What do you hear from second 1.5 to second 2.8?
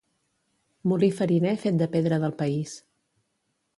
fet de pedra del país.